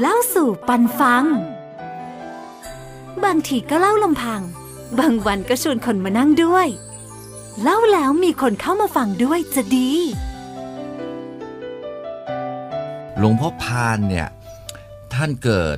[0.00, 1.24] เล่าสู่ปันฟัง
[3.24, 4.42] บางทีก็เล่าลำพัง
[4.98, 6.68] บางวันก็ชวนคนมานั่งด้วย
[7.62, 9.90] เล่าแล้วมีคนเข้ามาฟังด้วยจะดี
[13.18, 14.28] หลวงพ่อพานเนี่ย
[15.14, 15.76] ท่านเกิด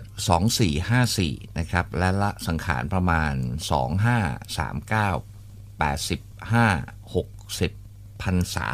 [0.78, 8.68] 2454 นะครับ และละสังขารประมาณ 2539 85 60พันษา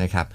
[0.00, 0.26] นะครับ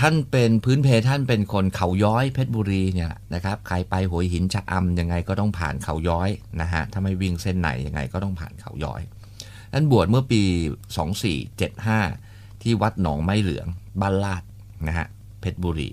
[0.00, 9.02] ท่านเป็นพื้นเพท่านเป็นคนเขาย้อยเพชรบุรีเนี่ยนะครับใครไปหัวหินชะอำยังไงก็ต้องผ่านเขาย้อยนะฮะถ้าไม่วิ่งเส้นไหนยังไงก็ต้องผ่านเขาย้อย
[9.72, 10.42] ท่านบวชเมื่อปี
[11.52, 13.66] 2475 ที่วัดหนองไม้เหลือง
[14.00, 14.42] บ้านลาด
[14.88, 15.06] นะฮะ
[15.40, 15.90] เพชรบุรี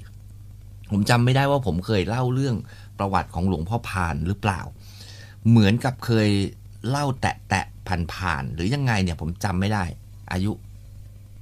[0.91, 2.55] ผมจำไม่ได้ว่าผมเคยเล่าเรื่อง
[2.99, 4.61] ประวัติของหลวงพ่อพานหรือเปล่า
[5.49, 6.29] เหมือนกับเคย
[6.89, 9.83] เล่าแตะแตะผ่านผ่านหรือยังไงเนี่ยผมจำไม่ได้
[10.31, 10.51] อายุ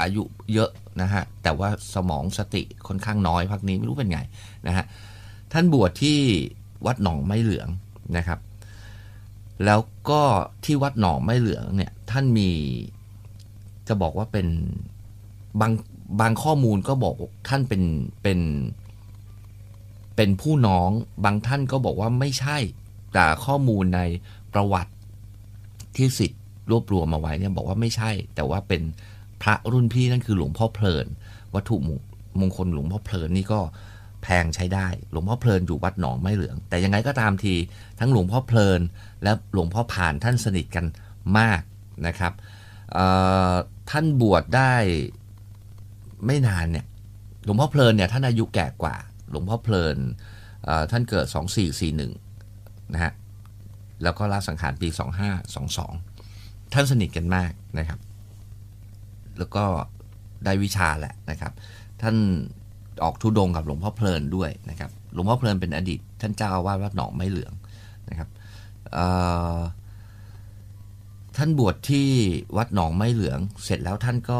[0.02, 0.24] อายุ
[0.54, 4.20] เยอะนะฮะแต่ว่าสมองสติค่อนข้างน้อยพักนี้ไม่รู้เป็นไง
[4.68, 4.86] นะฮะ
[5.54, 6.20] ท่านบวชที่
[6.86, 7.70] วัดหนองไม้เหลือง
[8.18, 8.40] นะครับ
[9.66, 9.80] แล้ว
[10.10, 10.22] ก็
[10.66, 12.50] ที่วัดหนองไม้เหลืองเนี่ยท่านมี
[13.88, 14.48] จะบอกว่าเป็น
[15.62, 15.72] บาง
[16.20, 17.16] บางข้อมูลก็บอก
[17.50, 17.84] ท่านเป็น
[18.24, 18.40] เป็น
[20.16, 20.90] เป็นผู้น้อง
[21.26, 22.58] บางท่านก็บอกว่าไม่ใช่
[23.14, 24.02] แต่ข้อมูลใน
[24.54, 24.94] ประวัติ
[25.96, 28.82] ที่สิทธิ์รวบรวมมาไว้เนี่ยบอกว่าไม่ใช่ แต่ว่าเป็น
[29.44, 31.06] พระรุ่นพี่นั่นคือหลวงพ่อเพลิน
[31.56, 31.76] วัตถุ
[32.40, 33.60] มงคลหลวงพ่อเพลินนี่ก็
[34.24, 37.54] แพงใช้ได้ หลวงพ่อเพลินอยู่วัดหนองไม้เหลือง แต่ยังไงก็ตามที
[38.00, 38.80] ทั้งหลวงพ่อเพลิน
[39.24, 40.86] และหลวงพ่อผ่านท่านสนิทกัน
[41.40, 41.62] มาก
[42.08, 42.34] นะครับ
[43.90, 44.74] ท่านบวชได้
[46.26, 46.86] ไม่นานเนี่ย
[47.44, 48.96] หลวงพ่อเพลินเนี่ยท่านอายุแก่กว่า
[49.30, 49.98] หลวงพ่อเพลิน
[50.92, 51.26] ท่านเกิด
[51.90, 53.14] 2441นะฮะ
[54.04, 54.88] แล้วก็ลาสังขารปี
[55.56, 58.00] 2522 ท่านสนิทกันมากนะครับ
[59.40, 59.64] แล้วก็
[60.46, 61.54] ได้วิชาแหละนะครับ
[62.02, 62.16] ท่าน
[63.04, 67.54] ออกทุดงกับหลวงพ่อเพลินด้วยนะครับ หลวงพ่อเพลินเป็นอดีต ท่านเจ้าอาวาสวัดหนองไม้เหลือง
[68.10, 68.30] นะครับ
[71.38, 72.08] ท่านบวชที่
[72.58, 74.40] วัดหนองไม้เหลือง เสร็จแล้วท่านก็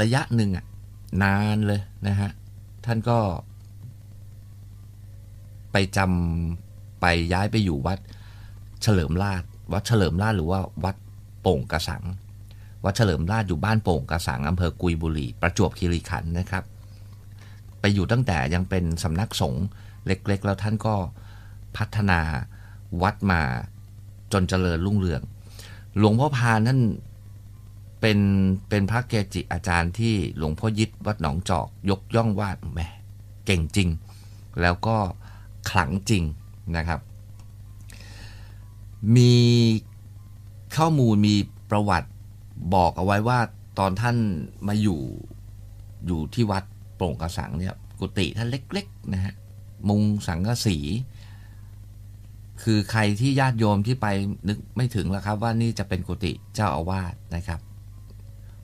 [0.00, 0.66] ระยะหนึ่งอะ
[1.22, 2.30] นานเลยนะฮะ
[2.86, 3.18] ท่านก็
[5.72, 7.98] ไปจำไปย้ายไปอยู่วัด
[8.82, 9.42] เฉลิมราช
[9.72, 10.96] วัดเฉลิมราชหรือว่าวัด
[11.40, 12.02] โป่งกระสัง
[12.86, 16.64] วัดเฉลิมราชอยู่บ้านโป่งกระสังอำเภอกุยบุรี ประจวบคีรีขันธ์นะครับ
[17.80, 19.64] ไปอยู่ตั้งแต่ยังเป็นสำนักสงฆ์
[20.06, 20.94] เล็กๆ แล้วท่านก็
[21.76, 22.20] พัฒนา
[23.02, 23.42] วัดมา
[24.32, 25.22] จนเจริญรุ่งเรือง
[25.98, 26.80] หลวงพ่อพานท่น
[28.00, 28.18] เป็น
[28.68, 32.80] เป็นพระเกจิอาจารย์ที่หลวงพ่อยิดวัดหนองจอก ยกย่องว่าแหม
[33.46, 33.88] เก่งจริง
[34.60, 34.96] แล้วก็
[35.70, 36.22] ขลังจริง
[36.76, 37.00] นะครับ
[39.16, 39.34] มี
[40.76, 41.34] ข้อมูลมี
[41.70, 42.08] ประวัติ
[42.74, 43.38] บอกเอาไว้ว่า
[43.78, 44.16] ตอนท่าน
[44.68, 45.00] มาอยู่
[46.06, 46.64] อยู่ที่วัด
[46.96, 49.34] โปร่งกระสังเนี่ย กุฏิท่านเล็กๆนะฮะ
[49.88, 50.78] มุงสังกะสี
[52.62, 54.06] คือใครที่ญาติโยมที่ไป
[54.48, 57.60] นึกไม่ถึงแล้วครับ ว่านี่จะเป็นกุฏิเจ้าอาวาสนะครับ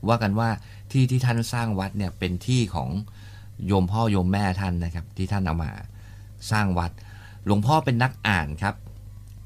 [0.09, 0.49] ว่ากันว่า
[0.91, 2.91] ที่ที่ท่านสร้างวัดเนี่ยเป็นที่ของ
[3.67, 5.71] โยมพ่อโยมแม่ท่านนะครับ ที่ท่านเอามา
[6.51, 6.91] สร้างวัด
[7.47, 8.75] หลวงพ่อเป็นนักอ่านครับ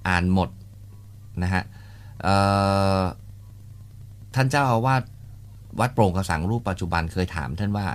[0.09, 0.51] อ่านหมด
[1.43, 1.63] นะฮะ
[2.23, 2.37] เอ่
[2.99, 3.01] อ
[4.37, 5.03] ท่านเจ้าอาวาส
[5.81, 7.87] วัดโปร่งกระสังรูปปัจจุบันเคยถามท่านว่า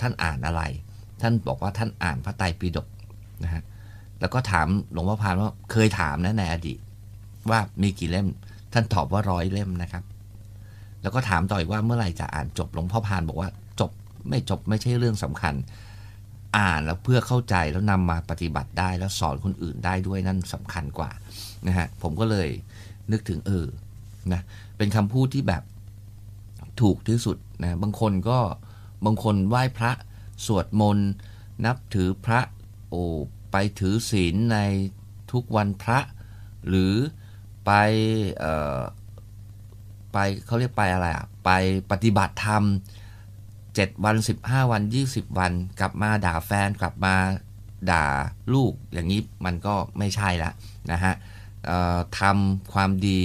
[0.00, 0.62] ท่านอ่านอะไร
[1.20, 2.86] ท่านบอกว่าท่านอ่านพระไตรปิฎก
[3.44, 3.62] นะฮะ
[4.20, 6.78] แล้วก็ถามหลวงพ่อพานว่าเคยถามนะในอดีต
[7.50, 8.28] ว่ามีกี่เล่ม
[8.72, 10.04] ท่านตอบว่าร้อยเล่มนะครับ
[11.02, 13.48] แล้วก็ถามต่ออีกว่าเมื่อไหร่จะอ่านจบหลวงพ่อพานบอกว่า
[13.80, 13.90] จบ
[14.28, 15.54] ไม่จบไม่ใช่เรื่องสำคัญ
[16.58, 21.10] อ่านแล้วเพื่อเข้าใจแล้วนำมาปฏิบัติได้แล้วสอนคนอื่นได้ด้วยนั่นสำคัญกว่า
[21.66, 22.48] นะฮะผมก็เลย
[23.12, 23.66] นึกถึงเออ
[24.32, 24.42] นะ
[24.80, 25.62] เป็นคำพูดที่แบบ
[26.80, 28.38] ถูกที่สุดนะบางคนก็
[29.04, 29.92] บางคนไหว้พระ
[30.46, 31.10] สวดมนต์
[31.64, 32.40] นับถือพระ
[32.88, 32.94] โอ
[33.50, 34.58] ไปถือศีลใน
[35.32, 35.98] ทุกวันพระ
[36.68, 36.94] หรือ
[37.66, 37.70] ไป
[38.38, 38.80] เอ่อ
[40.12, 41.50] ไปเขาเรียกไปอะไรอะไป
[41.90, 42.64] ปฏิบัติธรรม
[43.34, 47.14] 7 วัน 15 วัน 20 วัน กลับมาด่าแฟนกลับมา
[47.90, 48.04] ด่า
[48.54, 50.50] ลูกอย่างนี้มันก็ไม่ใช่ละ
[50.92, 51.14] นะฮะ
[52.20, 53.20] ทำความดี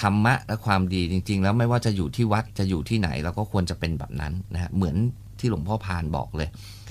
[0.00, 4.96] ธรรมะและความดีจริง ๆ แล้วไม่ว่าจะอยู่ที่วัดจะอยู่ที่ไหนเราก็ควรจะเป็นแบบนั้นนะฮะเหมือน
[5.38, 6.48] ที่หลวงพ่อพานบอกเลย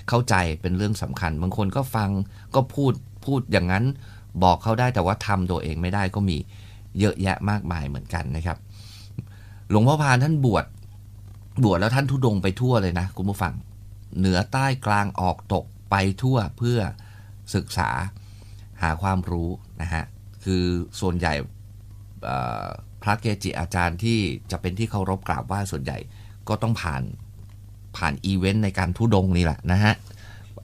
[0.10, 2.10] เข้าใจเป็นเรื่องสำคัญ บางคนก็ฟัง
[2.56, 2.94] ก็พูด
[3.26, 3.84] พูดอย่างนั้น
[4.44, 6.38] บอกเขาได้แต่ว่าทำตัวเองไม่ได้ก็มี
[7.00, 8.58] เยอะแยะมากมายเหมือนกันนะครับ
[9.70, 10.66] หลวงพ่อพานท่านบวช
[11.64, 13.54] บวชแล้วท่านทุดงไปทั่วเลยนะคุณผู้ฟัง
[14.20, 16.80] เหนือใต้กลางออกตกไปทั่วเพื่อ
[17.56, 17.90] ศึกษา
[18.82, 19.50] หาความรู้
[19.82, 20.04] นะฮะ
[20.44, 20.64] คือ
[21.00, 21.34] ส่วนใหญ่
[23.04, 24.20] พระเกจิอาจารย์ที่
[24.52, 25.98] จะเป็นที่เคารพกราบไหว้ส่วนใหญ่
[26.48, 27.04] ก็ต้องผ่าน
[27.98, 29.94] ผ่านอีเวนต์ในการทุดงนี่แหละนะฮะ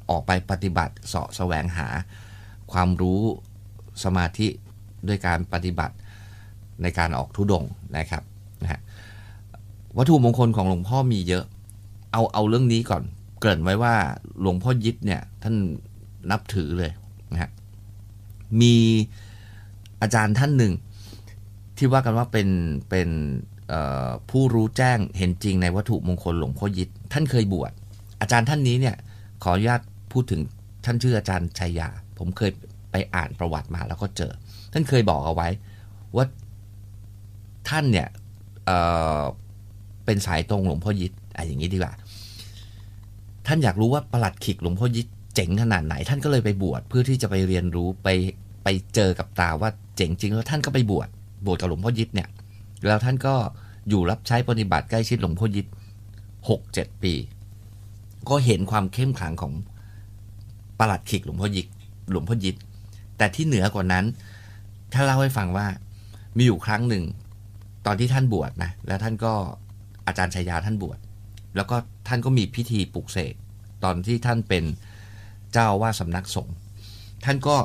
[0.09, 1.87] ออกไปปฏิบัติเสาะแสวงหา
[2.71, 3.21] ความรู้
[4.03, 4.47] สมาธิ
[5.07, 5.95] ด้วยการปฏิบัติ
[6.81, 7.63] ในการออกทุดง
[7.97, 8.23] นะครับ
[8.63, 8.81] นะฮะ
[9.97, 11.45] วัตถุมงคลของหลวงพ่อมีเยอะ
[12.11, 13.03] เอาเอาเรื่องนี้ก่อน
[13.39, 13.95] เกริ่นไว้ว่า
[14.41, 15.55] หลวงพ่อยิดเนี่ย ท่าน
[16.31, 16.91] นับถือเลย
[17.33, 17.51] นะฮะ
[18.61, 18.75] มี
[20.01, 20.73] อาจารย์ท่านหนึ่ง
[21.77, 22.47] ที่ว่ากันว่าเป็น
[22.89, 23.09] เป็น
[24.29, 27.71] ผู้รู้แจ้งเห็นจริงในวัตถุมงคลหลวงพ่อยิดท่านเคยบวช
[28.21, 28.95] อาจารย์ท่านนี้เนี่ย
[29.43, 29.81] ขออนุญาต
[30.11, 30.41] พูดถึง
[30.85, 32.51] ท่านชื่ออาจารย์ชัยยา ผมเคย
[32.91, 34.31] ไปอ่านประวัติมาแล้วก็เจอ
[34.73, 35.47] ท่านเคยบอกเอาไว้
[36.15, 36.25] ว่า
[37.69, 38.07] ท่านเนี่ย
[38.65, 41.93] เเป็นสายตรงหลวงพ่อยิดอะอย่างนี้ดีกว่า
[43.47, 48.09] ท่านอยากรู้ว่าประหลัดขิกหลวงพ่อยิดเจ๋งขนาดไหน ท่านก็เลยไปบวชเพื่อที่จะไปเรียนรู้ไป
[48.63, 51.09] ไปเจอกับตาว่าเจ๋งจริงแล้วท่านก็ไปบวช
[51.45, 52.29] บวชกับหลวงพ่อยิดเนี่ย
[52.87, 53.35] แล้วท่านก็
[53.89, 55.67] อยู่รับใช้ปฏิบัติใกล้ชิดหลวงพ่อยิด
[56.49, 57.13] หกเจ็ดปี
[58.29, 59.53] ก็เห็นความเข้มขลังของ
[60.79, 61.67] ประหลัดขิกหลวงพ่อยิด
[62.11, 62.55] หลวงพ่อยิด
[63.17, 64.05] แต่ที่เหนือกว่านั้น
[64.93, 65.67] ท่านเล่าให้ฟังว่า
[66.37, 67.03] มีอยู่ครั้งหนึ่ง
[67.85, 69.33] ตอนที่ท่านบวชนะ แล้วท่านก็
[70.07, 70.97] อาจารย์ชัยยาท่านบวช
[71.55, 71.75] แล้วก็
[72.07, 73.33] ท่านก็มีพิธีปลุกเสก
[73.83, 74.63] ตอนที่ท่านเป็น
[75.53, 76.55] เจ้าว่าสำนักสงฆ์
[77.25, 77.57] ท่านก็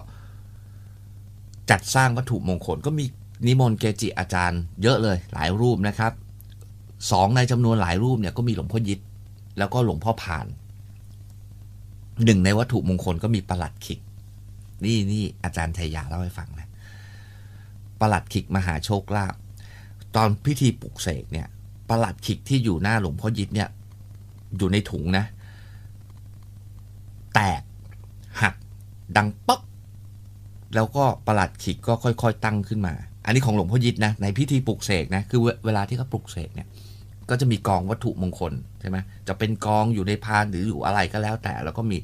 [1.70, 3.04] จัดสร้างวัตถุมงคลก็มี
[3.46, 6.12] นิมนต์เกจิอาจารย์เยอะเลยหลายรูปนะครับ
[7.10, 9.00] สองในจำนวนหลายรูปเนี่ยก็มีหลวงพ่อยิด
[9.58, 10.46] แล้วก็หลวงพ่อผ่าน
[12.25, 14.00] หนึ่งในวัตถุมงคลก็มีประหลัดขิก
[14.84, 16.69] นี่นี่อาจารย์ชัยยาเล่าให้ฟังนะ
[18.00, 19.34] ประหลัดขิกมหาโชคลาภ
[20.16, 21.48] ตอนพิธีปลุกเสกเนี่ย
[21.90, 23.69] ประหลัดขิกที่อยู่หน้าหลวงพ่อยิดเนี่ย
[24.56, 25.25] อยู่ในถุงนะ
[27.34, 27.62] แตก
[28.42, 28.54] หัก
[29.16, 29.62] ดังป๊อก
[30.75, 32.94] แล้วก็ประหลัดขิกก็ค่อย ๆ ตั้งขึ้นมา
[33.25, 36.69] อันนี้ของหลวงพ่อยิดนะในพิธีปลุกเสกนะคือเวลาที่เขาปลุกเสกเนี่ย
[37.31, 41.99] ก็จะมีกองวัตถุมงคลใช่ไหมจะเป็นกองอยู่ในพานหรืออยู่อะไรก็แล้วแต่ แล้วก็มี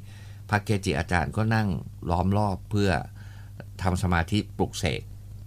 [0.51, 1.69] พระเกจิอาจารย์ก็นั่ง
[2.11, 2.91] ล้อมรอบเพื่อ
[3.83, 5.03] ทำสมาธิปลุกเสก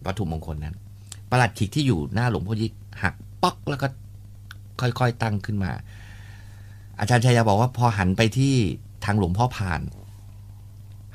[0.05, 0.75] วัตถุมงคลนั้น
[1.31, 2.71] ประหลัดขิกที่อยู่หน้าหลวงพ่อยิด
[3.03, 3.13] หัก
[3.43, 3.87] ป๊อกแล้วก็
[4.81, 5.71] ค่อยๆตั้งขึ้นมา
[6.99, 8.53] อาจารย์ชัยยาบอกว่าพอหันไปที่
[9.05, 9.81] ทางหลวงพ่อพาน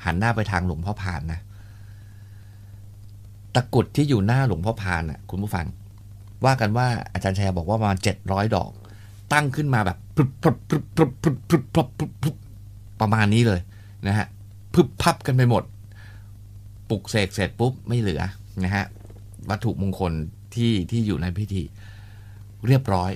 [0.05, 1.39] หันหน้าไปทางหลวงพ่อพานนะ
[3.55, 5.67] ตะกุดที่อยู่หน้าหลวงพ่อพานอะ คุณผู้ฟัง
[6.45, 8.71] ว่ากันว่าอาจารย์ชัยบอกว่าประมาณเจ็ดร้อยดอก
[9.33, 9.97] ตั้งขึ้นมาแบบ
[13.01, 13.59] ประมาณนี้เลย
[14.07, 14.27] นะฮะ
[14.73, 15.63] พึบพับกันไปหมด
[16.89, 18.21] ปลุกเสกเสร็จปุ๊บไม่เหลือ
[18.63, 18.85] นะฮะ
[19.49, 20.11] วัตถุมงคล
[20.55, 21.63] ที่ที่อยู่ในพิธี
[22.67, 23.11] เรียบร้อย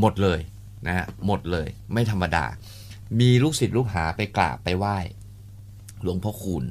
[0.00, 0.40] หมดเลย
[0.86, 2.44] นะฮะหมดเลย ไม่ธรรมดา
[3.20, 4.96] มีลูกศิษย์ลูกหาไปกราบไปไหว้
[6.02, 6.64] หลวงพ่อคูณ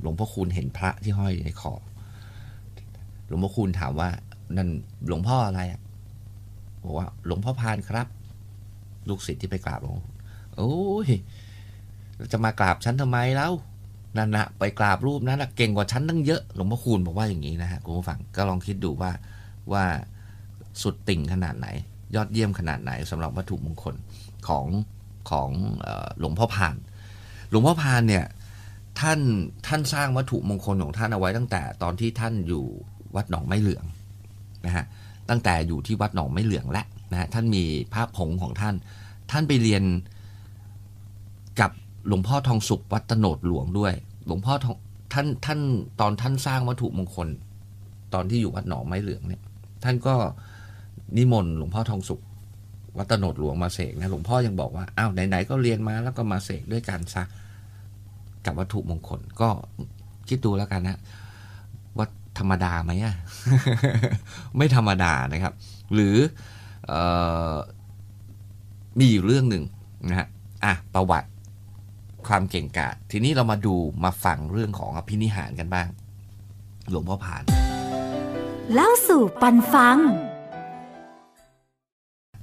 [0.00, 1.74] หลวงพ่อคูณเห็นพระที่ห้อยในคอ
[3.28, 4.08] หลวงพ่อคูณถามว่า
[4.56, 4.68] นั่น
[5.08, 5.80] หลวงพ่ออะไรอะ
[6.84, 8.06] บอกว่า หลวงพ่อพานครับ
[9.08, 10.12] ลูกศิษย์ที่ไปกราบหลวงพ่อ
[10.56, 10.74] โอ้
[11.06, 11.08] ย
[12.32, 13.52] จะมากราบฉันทำไมแล้ว
[14.18, 19.10] นั่นนะไปกราบรูปนั้นนะเก่งกว่าฉันตั้งเยอะหลวงพ่อคูณบอกว่าอย่างนี้นะฮะคุณผู้ฟังก็ลองคิดดูว่า
[19.72, 19.84] ว่า
[20.82, 21.68] สุดติ่งขนาดไหน
[22.14, 23.94] ยอดเยี่ยมขนาดไหนสำหรับวัตถุมงคล
[24.48, 24.66] ของ
[25.30, 25.50] ของ
[26.18, 26.76] หลวงพ่อพาน
[27.50, 28.24] หลวงพ่อพานเนี่ย
[29.00, 29.20] ท่าน
[29.66, 32.64] ท่านสร้างวัตถุมงคลของท่านเอาไว้ตั้งแต่ตอนที่ท่านอยู่
[33.16, 33.84] วัดหนองไม้เหลือง
[34.66, 34.84] นะฮะ
[35.28, 38.74] ตั้งแต่อยู่ที่วัดหนองไม้เหลืองแล้วนะฮะท่านมีพระผงของท่าน
[39.30, 39.82] ท่านไปเรียน
[41.60, 41.70] กับ
[42.08, 43.94] หลวงพ่อทองสุขวัดตโนดหลวงด้วย
[44.26, 44.76] หลวงพ่อทอง
[45.12, 45.60] ท่านท่าน
[46.00, 47.28] ตอนท่านสร้างวัตถุมงคล
[48.14, 49.42] ตอนที่อยู่วัดหนองไม้เหลืองเนี่ย
[49.84, 50.14] ท่านก็
[51.16, 52.22] นิมนต์หลวงพ่อทองสุข
[52.98, 57.24] วัดตโนดหลวงมาเสกนะหลวงพ่อยังบอกว่าอ้าวไหนๆก็เรียนมาแล้วก็มาเสกด้วยกันซะ
[58.46, 59.48] กับวัตถุมงคลก็
[60.28, 60.98] คิดดูแล้วกันนะ
[62.38, 63.14] ธรรมดาไหมอะ
[64.56, 65.52] ไม่ธรรมดานะครับ
[65.94, 66.16] หรือ
[66.88, 66.94] เอ
[67.52, 67.54] อ
[68.98, 69.64] มีอยู่เรื่องหนึ่ง
[70.08, 70.28] นะฮะ
[70.64, 71.30] อะประวัติ
[72.26, 73.74] ความเก่งกาจทีนี้เรามาดู
[74.04, 75.88] มาฟังเรื่องของอภินิหารกันบ้าง
[76.90, 77.42] หลวงพ่อผาน
[78.74, 79.98] เล่าสู่ปันฟัง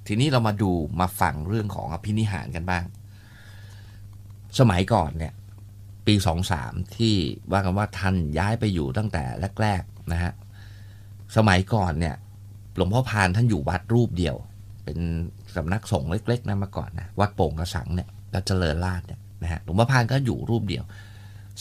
[0.08, 2.84] ทีนี้เรามาดูมาฟังเรื่องของอภินิหารกันบ้าง
[4.60, 5.34] สมัยก่อนเนี่ย
[6.08, 7.16] ปีสองสามที่
[7.52, 9.24] ว่ากันว่าท่านย้ายไปอยู่ตั้งแต่
[9.62, 10.34] แรกๆนะฮะ
[11.38, 12.16] สมัยก่อนเนี่ย
[12.76, 14.36] หลวงพ่อพานท่านอยู่วัดรูปเดียว
[14.84, 14.98] เป็น
[15.56, 20.84] สำนักสงฆ์เล็กๆนะมาก่อนนะวัดโป่งกระสังเนี่ยแล้วเจริญราชเนี่ยนะฮะหลวงพ่อพานก็อยู่รูปเดียว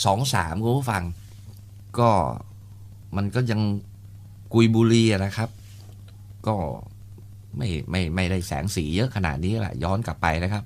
[0.04, 1.02] สองสามคุณผู้ฟัง
[1.98, 2.10] ก็
[3.16, 3.60] มันก็ยัง
[4.52, 5.48] กุยบุรีนะครับ
[6.46, 6.54] ก็
[7.56, 10.62] ไม่ไม่ไม่ได้แสงสีเยอะขนาดนี้แหละย้อนกลับไปนะครับ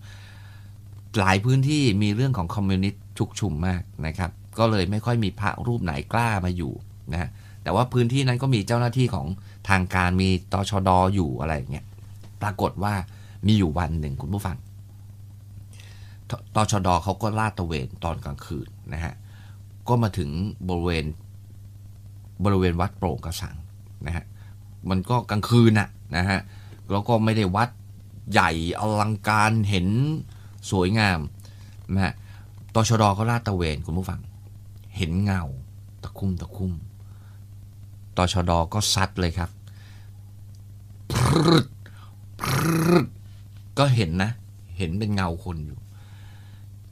[1.19, 6.73] หลายพื้นที่มีเรื่องของคอมมิวนิสต์ ชุกชุมมากนะครับ ก็เลยไม่ค่อยมีพระรูปไหนกล้ามาอยู่
[7.13, 7.31] นะ
[7.63, 9.27] แต่ว่าพื้นที่นั้นก็มีเจ้าหน้าที่ของ
[9.69, 11.87] ทางการมีตชดอยู่อะไรอย่างเงี้ย
[12.43, 12.95] ปรากฏว่า
[13.47, 14.57] มีอยู่วันหนึ่งคุณผู้ฟัง
[16.31, 19.15] ตตชดเขาก็ลาดตระเวนตอนกลางคืนนะฮะ
[19.89, 20.31] ก็มาถึง
[20.69, 21.05] บริเวณ
[22.45, 23.57] บริเวณวัดโปร่งกระสัง
[24.07, 24.25] นะฮะ
[24.91, 26.41] มันก็กลางคืนน่ะนะฮะ
[26.91, 27.71] แล้วก็ไม่ได้วัด
[28.33, 29.89] ใหญ่อลังการเห็น
[30.71, 31.19] สวยงาม
[31.95, 32.15] นะฮะ
[32.77, 34.21] ตชดก็ลาดตะเวนคุณผู้ฟัง
[34.97, 35.43] เห็นเงา
[36.03, 36.73] ตะคุ่มตะคุ่ม
[38.17, 39.51] ตชดก็ซัดเลยครับ
[41.13, 41.15] พ
[41.47, 41.67] รึด
[42.41, 43.07] พรึด
[43.79, 44.31] ก็เห็นนะ
[44.77, 45.79] เห็นเป็นเงาคนอยู่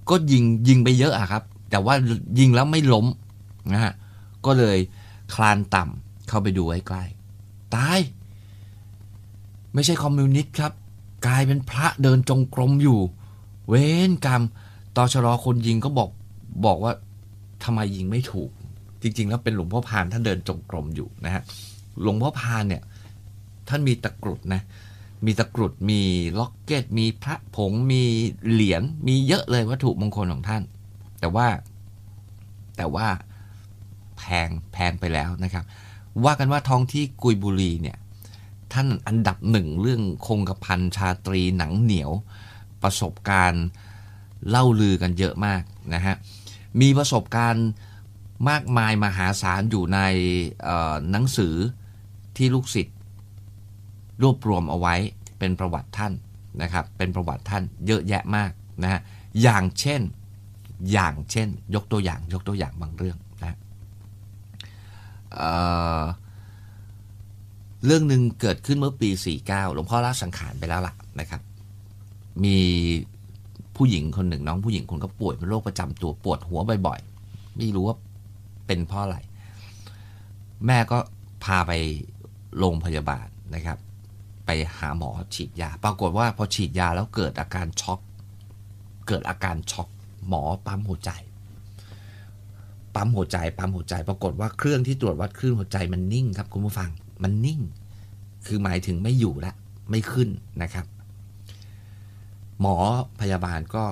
[0.08, 1.94] ก็ยิงยิงไปเยอะอะครับ แต่ว่า
[2.38, 3.06] ยิงแล้วไม่ล้ม
[3.72, 3.94] นะฮะ
[4.46, 4.78] ก็เลย
[5.34, 8.00] คลานต่ำเข้าไปดูใกล้ๆตาย
[9.74, 10.72] ไม่ใช่คอมมิวนิสต์ครับ
[11.26, 13.00] กลายเป็นพระเดินจงกรมอยู่
[13.68, 14.42] เว้นกรรม
[14.96, 16.10] ตอชรอคนยิงก็บอก
[16.66, 16.92] บอกว่า
[17.64, 18.50] ทำไมยิงไม่ถูก
[19.02, 21.42] จริง ๆ แล้วเป็นหลวงพ่อพานท่านเดินจงกรมอยู่นะฮะ
[22.02, 22.82] หลวงพ่อพานเนี่ย
[23.68, 24.62] ท่านมีตะกรุดนะ
[25.26, 26.00] มีตะกรุดมี
[26.38, 28.02] ล็อกเก็ต มีพระผงมี
[28.50, 30.62] เหรียญมีเยอะเลยวัตถุมงคลของท่าน
[31.20, 31.46] แต่ว่า
[32.76, 33.06] แต่ว่า
[34.18, 35.64] แพงแพงไปแล้วนะครับ
[36.24, 37.96] ว่ากันว่าท้องที่กุยบุรีเนี่ย
[38.72, 42.10] ท่านอันดับหนึ่งเรื่องคงกระพันชาตรีหนังเหนียว
[42.82, 43.64] ประสบการณ์
[44.50, 45.62] เล่าลือกันเยอะมาก
[45.94, 46.14] นะฮะ
[46.80, 47.68] มีประสบการณ์
[48.48, 49.98] มากมายมหาศาลอยู่ใน
[51.10, 51.54] หนังสือ
[52.36, 52.96] ที่ลูกศิษย์
[54.22, 54.94] รวบรวมเอาไว้
[55.38, 56.12] เป็นประวัติท่าน
[56.62, 58.50] นะครับ เป็นประวัติท่านเยอะแยะมาก
[58.82, 59.00] นะฮะ
[59.42, 60.00] อย่างเช่น
[60.92, 63.56] อย่างเช่น ยกตัวอย่าง ยกตัวอย่างบางเรื่องนะ
[65.34, 69.10] เเรื่องหนึ่งเกิดขึ้นเมื่อปี
[69.42, 71.40] 49 หลวงพ่อละสังขารไปแล้วล่ะนะครับ
[72.44, 72.58] มี
[73.76, 77.96] ผู้หญิงคนหนึ่งน้องผู้หญิงคนก็ป่วยเป็นโรคประจำตัวปวดหัวบ่อยๆ ไม่รู้ว่า
[78.66, 79.18] เป็นเพราะอะไร
[80.66, 80.98] แม่ก็
[81.44, 81.72] พาไป
[82.58, 83.78] โรงพยาบาลนะครับ
[84.46, 88.00] ไปหาหมอฉีดยา ปรากฏว่าพอฉีดยาแล้วเกิดอาการช็อก
[89.08, 89.88] เกิดอาการช็อก
[90.28, 91.10] หมอปั๊มหัวใจ
[92.94, 96.90] ปั๊มหัวใจ ปั๊มหัวใจ ปรากฏว่าเครื่องที่ตรวจวัดคลื่นหัวใจมันนิ่งครับคุณผู้ฟัง
[97.22, 97.60] มันนิ่ง
[98.46, 99.52] คือหมายถึงไม่อยู่ละ
[99.90, 100.28] ไม่ขึ้น
[100.62, 100.86] นะครับ
[102.60, 102.76] หมอ
[103.20, 103.84] พยาบาลก็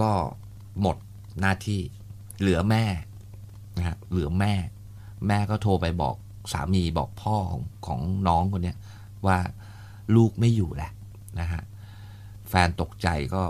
[0.00, 0.10] ก็
[0.80, 0.96] หมด
[1.40, 1.80] หน้าที่
[2.40, 2.84] เหลือแม่
[3.76, 4.54] นะฮะเหลือแม่
[5.26, 6.16] แม่ก็โทรไปบอก
[6.52, 8.76] สามีบอกพ่อของของน้องคนเนี้ย
[9.26, 9.38] ว่า
[10.16, 10.92] ลูกไม่อยู่แหล้ว
[11.40, 11.62] นะฮะ
[12.48, 13.42] แฟนตกใจก็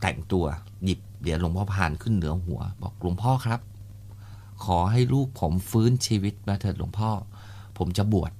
[0.00, 0.44] แต่งตัว
[0.84, 3.60] หยิบเหรียญหลวงพ่อพานขึ้นเหนือหัว บอกหลวงพ่อครับ
[4.64, 7.10] ขอให้ลูกผมฟื้นชีวิตมาเถิดหลวงพ่อ
[7.78, 8.32] ผมจะบวช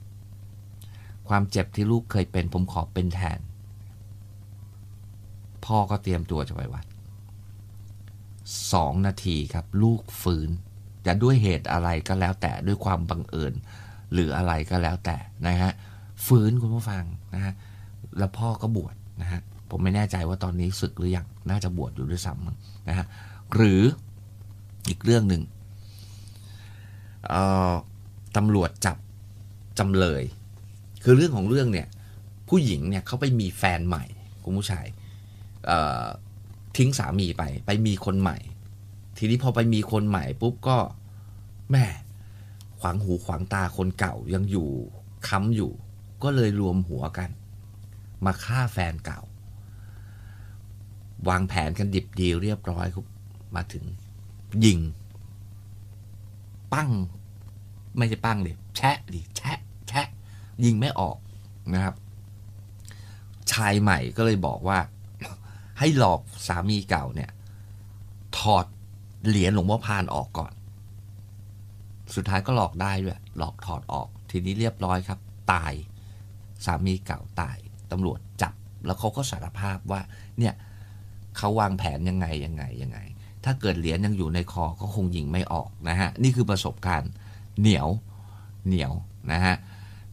[1.29, 3.39] ความเจ็บที่ลูกเคยเป็นผมขอเป็นแทน
[5.67, 6.85] พ่อก็เตรียมตัวจะไปวัด
[8.73, 10.49] สองนาทีครับ ลูกฟื้น
[11.07, 13.55] จะด้วยเหตุอะไรก็แล้วแต่ด้วยความบังเอิญ
[14.13, 15.17] หรืออะไรก็แล้วแต่
[15.47, 15.73] นะฮะ
[16.27, 17.05] ฟื้นคุณผู้ฟัง
[17.35, 17.53] นะฮะ
[18.19, 19.41] แล้วพ่อก็บวชนะฮะ
[19.71, 23.07] ผมไม่แน่ใจว่าตอนนี้ศึกหรือยังน่าจะบวชอยู่ด้วยซ้ำนะฮะ
[23.55, 23.83] หรือ
[24.89, 25.43] อีกเรื่องหนึ่ง
[27.29, 27.75] เอ่อ
[28.37, 28.97] ตำรวจจับ
[29.79, 30.23] จำเลย
[31.05, 31.87] คือเรื่องของเรื่องเนี่ย
[32.49, 34.05] ผู้หญิงเนี่ยเขาไปมีแฟนใหม่
[34.45, 34.87] คุณผู้ชาย
[36.77, 38.39] ทิ้งสามีไป ไปมีคนใหม่
[39.19, 40.79] ทีนี้พอไปมีคนใหม่ปุ๊บก็
[41.73, 41.87] แม่
[42.81, 44.69] ขวางหูขวางตาคนเก่ายังอยู่
[45.29, 45.73] ค้ำอยู่
[46.23, 47.31] ก็เลยรวมหัวกัน
[48.25, 49.21] มาฆ่าแฟนเก่า
[51.29, 53.05] วางแผนกันดิบดีเรียบร้อยครับ
[53.55, 53.85] มาถึง
[54.65, 54.81] ยิง
[56.73, 56.91] ปั้ง
[57.97, 60.07] ไม่ใช่ปั้งเลยแชะดิแชะแชะ
[60.65, 61.17] ยิงไม่ออก
[61.75, 61.95] นะครับ
[63.53, 64.79] ชายใหม่ก็เลยบอกว่า
[65.79, 67.31] ให้หลอกสามีเก่าเนี่ย
[68.39, 68.67] ถอด
[69.27, 70.53] เหรียญหลวงพ่อพานออกก่อน
[72.15, 75.19] สุดท้ายก็หลอกได้ด้วย หลอกถอดออก ทีนี้เรียบร้อยครับ
[75.53, 75.73] ตาย
[76.65, 77.57] สามีเก่าตาย
[77.91, 78.55] ตำรวจจับ
[78.87, 80.01] แล้วเขาก็สารภาพว่า
[80.39, 80.55] เนี่ย
[81.37, 82.99] เขาวางแผนยังไงยังไงยังไง
[83.45, 87.11] ถ้าเกิดเหรียญยังอยู่ในคอก็คงยิงไม่ออกนะฮะ นี่คือประสบการณ์
[87.61, 87.89] เหนียว
[88.67, 88.93] เหนียว
[89.33, 89.55] นะฮะ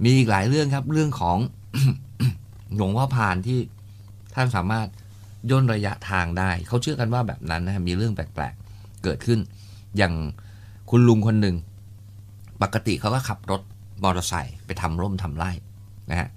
[0.04, 1.38] มีอีกหลายเรื่องครับ เรื่องของ
[2.76, 3.60] หลวงพ่อพานที่
[4.36, 4.88] ท่านสามารถ
[5.50, 9.40] ย่นระยะทางได้ เขาเชื่อกันว่าแบบนั้นนะมีเรื่องแปลกๆ เกิดขึ้น
[9.98, 10.14] อย่าง
[10.90, 11.56] คุณลุงคนหนึ่ง
[12.62, 13.62] ปกติเขาก็ขับรถ
[14.04, 15.52] มอเตอร์ไซค์ไปทำร่มทำไร่
[16.12, 16.30] นะฮะ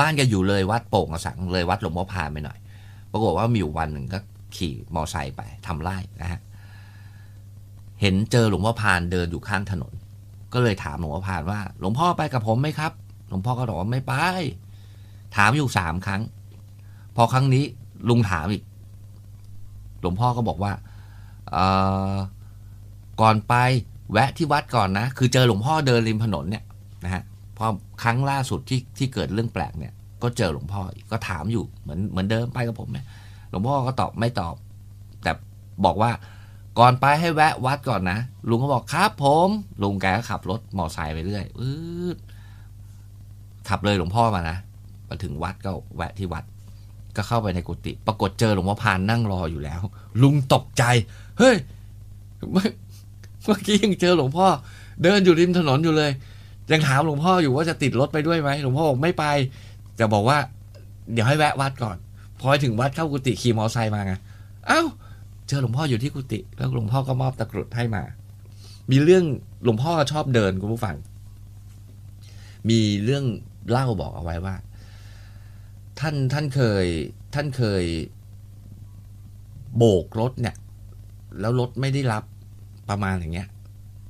[0.00, 2.58] บ้านแกอยู่เลยวัดโป่งสังเลยวัดหลวงพ่อพานไปหน่อย
[3.10, 4.18] ปรากฏว่ามีอยู่วันหนึ่งก็
[4.56, 6.40] ขี่มอเตอร์ไซค์ไปทำไร่นะฮะ
[8.00, 9.92] เห็นเจอหลวงพ่อพานเดินอยู่ข้างถนน
[10.52, 12.92] ก็เลยถามหลวงพ่อพานว่า หลวงพ่อไปกับผมไหมครับ
[13.28, 14.14] หลวงพ่อก็บอกว่าไม่ไป
[15.36, 16.22] ถามอยู่สามครั้ง
[17.20, 17.64] พอครั้งนี้
[18.08, 18.62] ลุงถามอีก
[20.00, 20.72] หลวงพ่อก็บอกว่า
[21.50, 21.58] เอ
[22.14, 22.16] อ
[23.20, 23.54] ก่อนไป
[24.12, 26.64] แวะที่วัดก่อนนะ คือเจอหลวงพ่อเดินริมถนนเนี่ย
[27.04, 27.22] นะฮะ
[27.58, 27.66] พอ
[28.02, 33.06] ครั้งล่าสุดที่ที่เกิดเรื่องแปลกเนี่ย ก็เจอหลวงพ่อกก็ถามอยู่เหมือนเหมือนเดิมไปกับผมเนี่ย
[33.50, 34.54] หลวงพ่อก็ตอบไม่ตอบ
[35.22, 35.32] แต่
[35.84, 36.10] บอกว่า
[36.78, 39.48] ก่อนไปให้แวะวัดก่อนนะ ลุงก็บอกครับผม
[39.82, 41.70] ลุงแกก็ขับรถมอไซค์ไปเรื่อยอื
[42.14, 42.16] ด
[43.68, 44.56] ขับเลยหลวงพ่อมานะ
[45.08, 46.44] มาถึงวัดก็แวะที่วัด
[47.16, 49.80] ก็เข้าไปในกุฏิปรากฏเจอหลวงพ่อพานนั่งรออยู่แล้ว
[50.22, 50.84] ลุงตกใจ
[51.38, 51.56] เฮ้ย
[52.52, 54.46] เมื่อกี้ยังเจอหลวงพ่อ
[55.02, 56.10] เดินอยู่ริมถนนอยู่เลย
[56.72, 59.24] ยังถามหลวงพ่ออยู่ว่าจะติดรถไปด้วยไหมหลวงพ่อบอกไม่ไป
[59.96, 60.38] แต่บอกว่า
[61.12, 61.96] เดี๋ยวให้แวะวัดก่อน
[62.40, 64.12] พอไปถึงวัดเข้ากุฏิขี่มอเตอร์ไซค์มาไง
[64.66, 64.82] เอ้า
[65.48, 68.02] เจอหลวงพ่ออยู่ที่กุฏิแล้วหลวงพ่อก็มอบตะกรุดให้มา
[68.90, 69.24] มีเรื่อง
[69.64, 70.96] หลวงพ่อชอบเดินคุณผู้ฟัง
[72.68, 73.24] มีเรื่อง
[73.70, 74.54] เล่าบอกเอาไว้ว่า
[76.00, 76.84] ท่านท่านเคย
[77.34, 77.84] ท่านเคย
[79.76, 80.56] โบกรถเนี่ย
[81.40, 82.24] แล้วรถไม่ได้รับ
[82.88, 83.48] ประมาณอย่างเงี้ย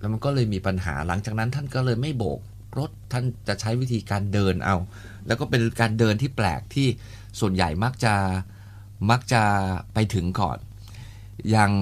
[0.00, 2.40] แล้วมันก็เลยมีปัญหาหลังจากนั้นท่านก็เลยไม่โบก
[2.78, 4.76] รถท่านจะใช้วิธีการเดินเอา
[5.26, 6.86] แล้วก็เป็นการเดินที่แปลกที่
[7.40, 8.14] ส่วนใหญ่มักจะ
[9.10, 9.42] มักจะ
[9.94, 10.58] ไปถึงก่อน
[11.50, 11.72] อย่าง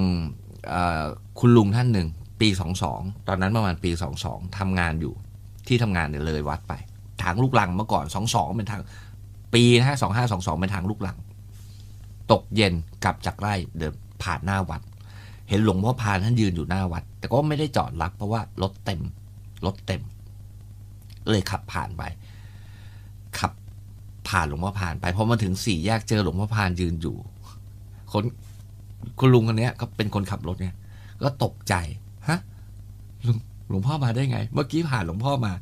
[1.40, 2.08] คุณลุงท่านหนึ่ง
[2.40, 2.48] ปี
[2.88, 3.90] 22 ตอนนั้นประมาณปี
[4.24, 5.14] 22ทำงานอยู่
[5.68, 6.72] ที่ทำงานเนี่ยเลยวัดไป
[7.22, 8.82] ทางลูกลังเมื่อก่อน 22 เป็นทาง
[9.56, 9.96] ปีนะฮะ
[10.28, 11.18] 2522เป็นทางลูกหลัง
[12.32, 12.72] ตกเย็น
[13.04, 14.82] กลับจากไร่เดินผ่านหน้าวัด
[15.48, 19.00] เห็นหลวงพ่อพานท่านยืนอยู่หน้าวัด แต่ก็ไม่ได้จอดรับเพราะว่ารถเต็ม
[19.66, 20.02] รถเต็ม
[21.30, 22.02] เลยขับผ่านไป
[23.38, 23.52] ขับ
[24.28, 27.16] ผ่านหลวงพ่อพานไปพอมาถึงสี่แยกเจอหลวงพ่อพานยืนอยู่
[28.12, 28.24] คน
[29.18, 30.74] คุณลุงคนนี้ก็เป็นคนขับรถเนี่ย
[31.22, 31.74] ก็ตกใจ
[32.28, 32.38] ฮะ
[33.24, 33.38] หลวง
[33.70, 35.52] หลวงพ่อมาได้ไง เมื่อกี้ผ่านหลวงพ่อมา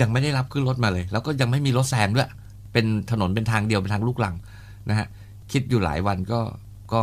[0.00, 2.28] ยังไม่ได้รับขึ้นรถมาเลย แล้วก็ยังไม่มีรถแซงด้วย
[2.76, 4.36] เป็นถนนเป็นทางเดียวเป็นทางลูกลัง
[4.88, 5.06] นะฮะ
[5.52, 6.40] คิดอยู่หลายวันก็
[6.92, 7.02] ก็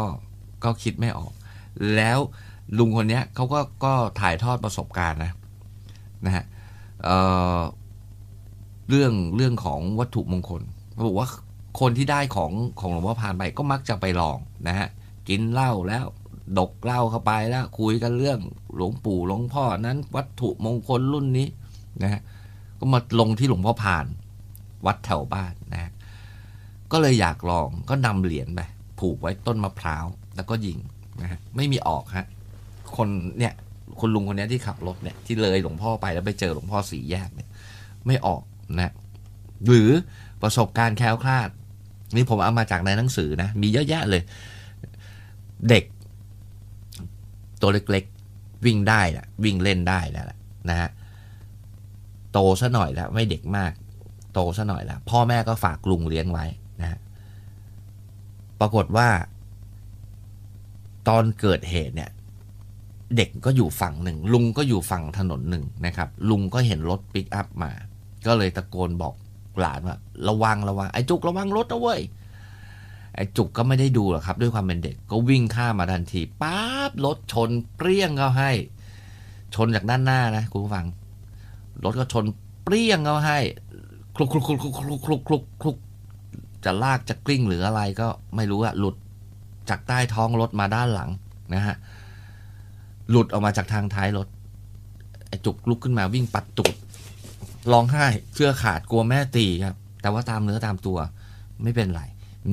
[0.63, 1.32] ก็คิดไม่ออก
[1.96, 2.20] แล้ว
[2.77, 5.32] ลุงคนเนี้ยเขาก็ก็ถ่ายทอดประสบการณ์นะ
[6.25, 6.44] นะฮะ
[7.03, 7.18] เอ่
[7.58, 7.60] อ
[8.89, 10.62] เรื่องเรื่องของวัตถุมงคล
[10.94, 11.27] เขาบอกว่า
[11.80, 14.38] คนที่ได้ของของหลวงพ่อพานไปก็มักจะไปลอง
[14.68, 14.88] นะฮะ
[15.30, 16.06] กินเหล้าแล้ว
[16.60, 18.39] ดกเหล้าเข้าไปแล้วคุยกันเรื่อง
[18.75, 21.48] หลวงปู่หลวงพ่อนั้นวัตถุมงคลรุ่นนี้
[22.03, 22.22] นะฮะ
[22.79, 24.05] ก็มาลงที่หลวงพ่อพาน
[24.85, 25.91] วัดแถวบ้านนะฮะ
[26.91, 28.61] ก็เลยอยากลองก็นำเหรียญไป
[29.00, 30.77] ผูกไว้ต้นมะพร้าว แล้วก็ยิง
[31.22, 32.25] นะฮะไม่มีออกฮะ
[32.96, 33.53] คนเนี่ย
[34.00, 37.50] คุณลุงคนนี้ที่ขับรถเนี่ยที่เลยหลวงพ่อไปแล้วไปเจอหลวงพ่อสีแยกเนี่ย
[38.07, 38.41] ไม่ออก
[38.79, 38.93] นะ
[39.67, 39.89] หรือ
[40.41, 41.50] ประสบการณ์แคล้วคลาด
[42.15, 44.22] นี่ผมเอามาจากในหนังสือนะ มีเยอะแยะเลย
[45.69, 45.83] เด็ก
[47.61, 50.37] ตัวเล็กๆ วิ่งได้แหละวิ่งเล่นได้แล้วล่ะ
[50.69, 50.89] นะฮะ
[52.31, 53.72] โตซะหน่อยแล้วไม่เด็กมาก
[54.33, 56.46] โตซะหน่อยแล้วพ่อแม่ก็ฝากลุงเลี้ยงไว้
[56.81, 57.00] นะฮะ
[58.59, 59.07] ปรากฏว่า
[61.07, 62.11] ตอนเกิดเหตุเนี่ย
[63.17, 67.72] เด็กก็อยู่ฝั่งหนึ่ง ลุงก็อยู่ฝั่งถนนหนึ่งนะครับ ลุงก็เห็นรถปิกอัพมา
[68.25, 69.15] ก็เลยตะโกนบอก
[69.59, 72.01] หลานว่าระวังระวังไอ้จุกระวังรถนะเว้ย
[73.15, 78.51] ไอ้จุกก็ไม่ได้ดูหรอกครับ ด้วยความเป็นเด็กก็วิ่งข้ามมาทันทีป๊าบรถชนเปรี้ยงเขาให้
[79.55, 80.85] ชนจากด้านหน้านะคุณผู้ฟัง
[81.83, 82.25] รถก็ชน
[82.63, 83.39] เปรี้ยงเขาให้
[84.15, 85.77] คลุกคลุกคลุกคลุกคลุกคลุกคลุกคลุก
[86.65, 88.95] จะลากจะกลิ้งหรืออะไรก็ไม่รู้อะหลุด
[89.69, 91.09] จากใต้ท้องรถมาด้านหลัง
[91.55, 91.75] นะฮะ
[93.09, 94.27] หลุดออกมาจากทางท้ายรถ
[95.27, 96.75] ไอ้จุกลุกขึ้นมาวิ่งปัดตูด
[97.71, 100.97] ร้องไห้เสื้อขาดกลัวแม่ตีครับ แต่ว่าตามเนื้อตามตัว
[101.63, 102.03] ไม่เป็นไร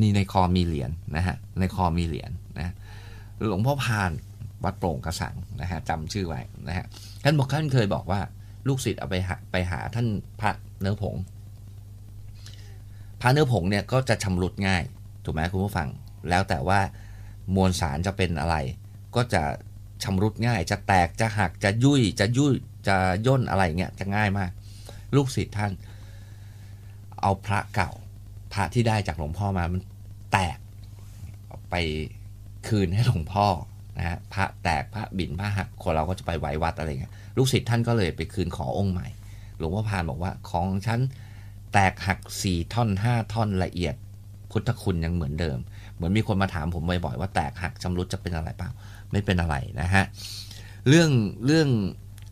[0.00, 2.74] นี่ในคอมีเหรียญนะฮะในคอมีเหรียญนะ
[3.46, 4.10] หลวงพ่อพาน
[4.64, 6.84] วัดโปร่งกระสังนะฮะจำชื่อไว้นะฮะ
[7.24, 8.20] ท่านบอกท่านเคยบอกว่า
[8.68, 10.06] ลูกศิษย์เอาไปหาไปหาท่าน
[10.40, 11.14] พระเนื้อผง
[13.20, 14.82] พระเนื้อผงเนี่ยก็จะชำรุดง่าย
[15.24, 15.88] ถูกไหมคุณผู้ฟัง
[16.30, 16.80] แล้วแต่ว่า
[17.54, 18.56] มวลสารจะเป็นอะไร
[19.16, 19.42] ก็จะ
[20.04, 22.54] ชำรุดง่าย จะแตกจะหักจะยุ่ยจะยุ่ย
[22.88, 24.50] จะย่นอะไรเงี้ยจะง่ายมาก
[25.16, 25.72] ลูกศิษย์ท่าน
[27.20, 27.90] เอาพระเก่า
[28.52, 29.80] พระที่ได้จากหลวงพ่อมามัน
[30.32, 30.58] แตก
[31.70, 31.74] ไป
[32.68, 33.46] คืนให้หลวงพ่อ
[33.98, 39.06] นะฮะพระแตกพระบินพระหักคนเราก็จะไปไหว้วัดอะไรเงี้ยลูกศิษย์ท่านก็เลยไปคืนขอองค์ใหม่
[39.58, 41.00] หลวงพ่อพานบอกว่าของฉัน
[41.72, 43.94] แตกหักสี่ท่อนห้าท่อนละเอียด
[44.50, 45.58] พุทธคุณยังเหมือนเดิม
[45.94, 48.70] เหมือนมีคนมาถามผมบ่อยๆว่าแตกหักชำรุดจะเป็นอะไรเปล่า
[49.12, 50.04] ไม่เป็นอะไรนะฮะ
[50.88, 51.10] เรื่อง
[51.46, 51.68] เรื่อง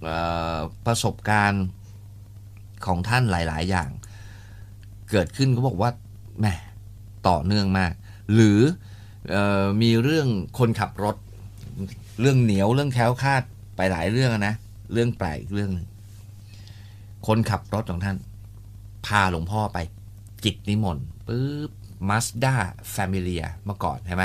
[0.09, 0.11] อ
[0.57, 1.65] อประสบการณ์
[2.87, 3.91] ของท่านหลาย ๆ อย่าง
[5.11, 5.91] เกิดขึ้นก็บอกว่า
[6.41, 6.47] แหม
[7.29, 7.93] ต่อเนื่องมาก
[8.35, 8.61] หรือ
[9.35, 11.17] ออมีเรื่องคนขับรถ
[12.21, 13.43] เรื่องเหนียวเรื่องแคล้วคาด
[13.77, 14.55] ไปหลายเรื่องนะ
[14.93, 15.87] เรื่องแปลกเรื่องหนึง
[17.27, 18.17] คนขับรถของท่าน
[19.07, 19.79] พาหลวงพ่อไป
[20.45, 21.71] กิจนิมนต์ปุ๊บ
[22.09, 22.55] มาสด้า
[22.91, 24.25] แฟมิเลียเมื่อก่อนใช่ไหม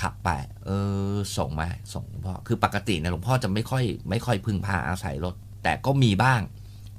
[0.00, 0.28] ขับไป
[0.64, 0.70] เอ
[1.12, 6.40] อ ส่งมาส่งหลวงพ่อ คือปกติเนี่ยหลวงพ่อจะไม่ค่อย ไม่ค่อยพึ่งพาอาศัยรถ แต่ก็มีบ้าง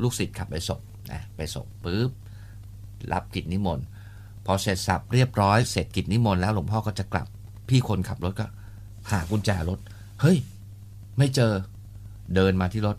[0.01, 2.11] ลูกศิษย์ขับไปส่งนะไปส่งปุ๊บ
[3.11, 3.85] รับกิจนิมนต์
[4.45, 7.27] พพอเสร็จสับเรียบร้อยเสร็จกิจนิมนต์แล้วหลวงพ่อก็จะกลับ
[7.69, 8.47] พี่คนขับรถก็
[9.11, 9.79] หากุญแจรถ
[10.21, 10.37] เฮ้ย
[11.17, 11.51] ไม่เจอ
[12.35, 12.97] เดินมาที่รถ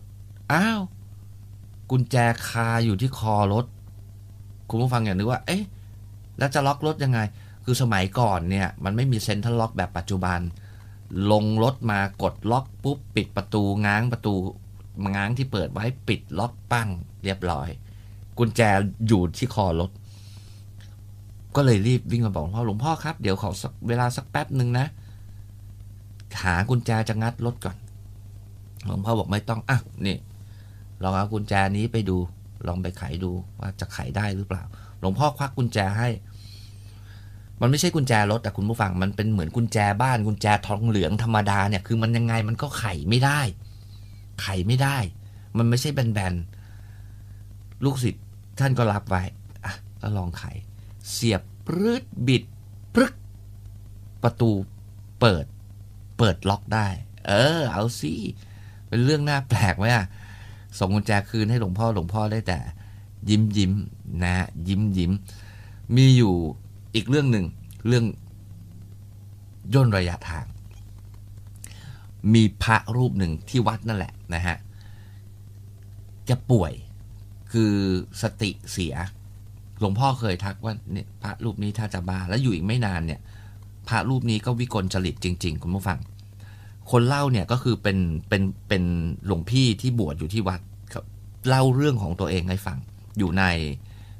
[0.51, 0.81] อ้าว
[1.91, 2.15] กุญแจ
[2.49, 3.65] คาอยู่ที่คอรถ
[4.71, 5.63] คุณผู้ฟังอย่านึกว่า เอ๊ะ
[6.37, 7.19] แล้วจะล็อกรถยังไง
[7.65, 10.39] คือสมัยก่อนเนี่ย มันไม่มีเซ็นทรัลล็อกแบบปัจจุบัน
[11.31, 14.33] ลงรถมากดล็อกปุ๊บปิดประตูง้างประตู
[15.15, 16.89] ง้างที่เปิดไว้ปิดล็อกปั้ง
[17.23, 17.69] เรียบร้อย
[18.37, 18.61] กุญแจ
[19.07, 19.91] อยู่ที่คอรถ
[21.55, 23.49] ก็เลยรีบวิ่งมาบอกหลวงพ่อหลวงพ่อครับ เดี๋ยวขอ
[23.87, 24.85] เวลาสักแป๊บหนึ่งนะ
[26.43, 27.77] หากุญแจจะงัดรถก่อน
[28.85, 30.17] หลวงพ่อบอกไม่ต้องอะนี่
[31.03, 32.17] ลองเอากุญแจนี้ไปดู
[32.67, 34.63] ลองไปไขดูว่าจะไขได้หรือเปล่า
[34.99, 36.09] หลวงพ่อควักกุญแจให้
[37.61, 43.39] มันไม่ใช่กุญแจรถแต่คุณผู้ฟังมันเป็นเหมือนกุญแจบ้านกุญแจทองเหลืองธรรมดาเนี่ยคือมันยังไงมันก็ไขไม่ได้
[44.41, 44.97] ไขไม่ได้
[45.57, 48.23] มันไม่ใช่แบนๆลูกศิษย์
[48.59, 49.23] ท่านก็รับไว้
[49.65, 50.43] อะก็ลองไข
[51.11, 52.43] เสียบปรืดบิด
[52.95, 53.13] ปรึก
[54.23, 54.51] ประตู
[55.19, 55.45] เปิด
[56.17, 56.87] เปิดล็อกได้
[57.27, 58.13] เออ เอาสิ
[58.87, 60.05] เป็นเรื่องน่าแปลกไหมอะ
[60.77, 62.59] ส่งกุญแจคืนให้หลวงพ่อหลวงพ่อได้แต่
[63.29, 63.71] ยิ้มยิ้ม
[64.23, 64.33] นะ
[64.67, 65.11] ยิ้มยิ้ม
[65.95, 66.33] มีอยู่
[66.95, 67.45] อีกเรื่องหนึ่ง
[67.87, 68.05] เรื่อง
[69.73, 70.45] ย่นระยะทาง
[72.33, 74.57] มีพระรูปหนึ่งที่วัดนั่นแหละนะฮะ
[76.25, 76.73] แกป่วย
[77.51, 77.73] คือ
[78.21, 78.95] สติเสีย
[79.79, 83.19] หลวงพ่อเคยทักว่าเนี่ยพระรูปนี้ถ้าจะบ้าแล้วอยู่อีกไม่นานเนี่ย
[83.87, 85.99] พระรูปนี้ก็วิกลจริตจริง ๆ คุณผู้ฟัง
[86.91, 87.97] คนเล่าเนี่ยก็คือเป็น
[88.29, 88.83] เป็นเป็น
[89.25, 90.61] หลวงพี่ที่บวชอยู่ที่วัด
[90.93, 91.05] ครับ
[91.47, 92.77] เล่าเรื่องของตัวเองให้ฟัง
[93.17, 93.43] อยู่ใน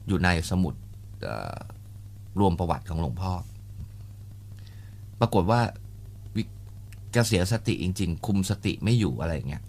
[0.08, 0.74] อยู่ในสมุด
[2.40, 3.34] รวมประวัติของหลวงพ่อ
[5.20, 5.62] ปรากฏว่า
[6.36, 6.44] วิ
[7.12, 9.64] แกเสียสติจริง ๆ คุมสติไม่อยู่อะไรอย่างเงี้ย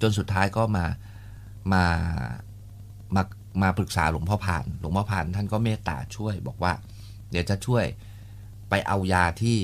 [0.00, 0.84] จนสุดท้ายก็มา
[1.72, 1.84] มา
[3.14, 3.22] มา
[3.62, 6.72] มาปรึกษาหลวงพ่อพาน หลวงพ่อพานท่านก็เมตตาช่วย บอกว่า
[7.30, 7.84] เดี๋ยวจะช่วย
[8.68, 9.58] ไปเอายาที่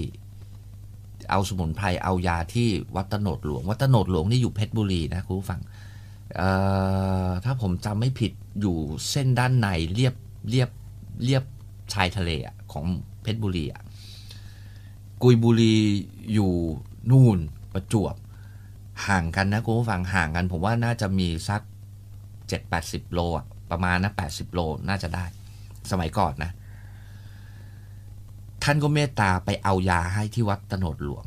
[1.30, 5.60] เอาสมุนไพรเอายาที่วัดตโนดหลวง วัดตโนดหลวงนี่อยู่เพชรบุรีนะคุณผู้ฟัง
[7.44, 8.76] ถ้าผมจำไม่ผิดอยู่
[9.10, 10.14] เส้นด้านในเรียบ
[10.50, 10.70] เรียบ
[11.24, 11.44] เรียบ
[11.92, 12.84] ชายทะเลอะของ
[13.22, 13.82] เพชรบุรีอะ
[15.22, 15.74] กุยบุรี
[16.32, 16.52] อยู่
[17.10, 17.38] นู่น
[17.72, 18.14] ประจวบ
[19.06, 21.62] ห่างกันนะคุณผู้ฟังห่างกันผมว่าน่าจะมีสัก
[22.48, 25.24] เจ็ดแปดสิบโลอะประมาณนะแปดสิบโลน่าจะได้
[25.90, 26.50] สมัยก่อนนะ
[28.64, 31.24] ท่านก็เมตตาไปเอายาให้ที่วัดตโนดหลวง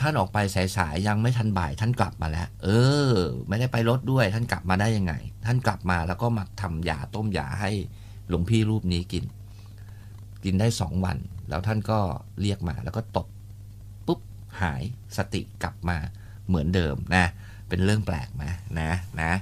[0.00, 0.38] ท่านออกไป
[0.76, 2.68] สายๆยังไม่ทันบ่าย ท่านกลับมาแล้ว เอ
[3.10, 3.12] อ
[3.48, 5.14] ไม่ได้ไปรถด้วย ท่านกลับมาได้ยังไง
[5.46, 7.70] ท่านกลับมาแล้วก็มาทำยาต้มยาให้
[8.28, 9.24] หลวงพี่รูปนี้กิน
[10.44, 11.98] กินได้สองวัน แล้วท่านก็
[12.40, 13.26] เรียกมาแล้วก็ตบ
[14.06, 14.20] ปุ๊บ
[14.60, 14.82] หาย
[15.16, 15.96] สติกลับมา
[16.48, 17.26] เหมือนเดิมนะ
[17.68, 18.44] เป็นเรื่องแปลกไหม
[18.80, 19.32] นะนะ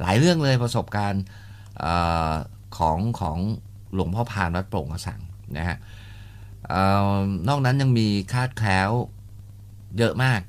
[0.00, 1.22] หลายเรื่องเลยประสบการณ์
[1.84, 1.86] อ
[2.32, 2.34] อ
[2.78, 3.38] ของของ
[3.94, 5.20] หลวงพ่อพานวัดโปร่งกระสัง
[5.56, 5.76] นะฮะ
[6.68, 6.74] เอ
[7.16, 8.90] อนอกนั้นยังมีคาดแคล้ว
[9.98, 10.40] เยอะมาก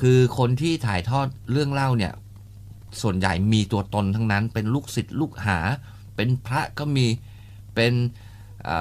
[0.00, 2.12] คือคนที่ถ่ายทอดเรื่องเล่าเนี่ย
[3.02, 5.58] ส่วนใหญ่มีตัวตนทั้งนั้นเป็นลูกศิษย์ลูกหา
[6.16, 7.06] เป็นพระก็มี
[7.74, 7.92] เป็น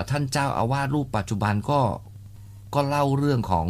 [0.10, 1.80] ท่านเจ้าอาวาสรูปปัจจุบันก็
[2.74, 3.68] ก็เล่าเรื่องของ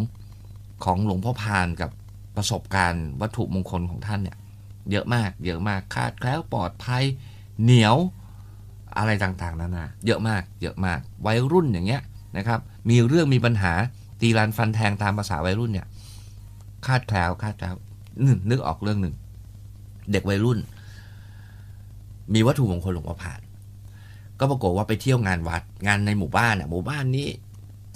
[0.86, 1.92] ของหลวงพ่อพานกับ
[2.36, 4.38] ประสบการณ์วัตถุมงคลของท่านเนี่ย
[4.92, 7.04] เยอะมาก เยอะมากคาดแคล้วปลอดภัย
[7.62, 7.96] เหนียว
[8.98, 12.02] อะไรต่างๆนานาเยอะมากเยอะมากวัยรุ่นอย่างเงี้ย
[12.38, 13.74] นะครับ มีเรื่องมีปัญหา
[14.22, 15.88] ตีรันฟันแทงตามภาษาวัยรุ่นเนี่ย
[16.86, 17.76] คาดแคล้วคาดแคล้ว
[18.26, 19.16] นึกนึกออกเรื่องหนึ่ง
[20.12, 20.60] เด็กวัยรุ่น
[22.34, 23.40] มีวัตถุมงคลหลวงพ่อผ่าน
[24.40, 27.28] ก็ปรากฏว่าไปเที่ยวงานวัดงานในหมู่บ้านอะหมู่บ้านนี้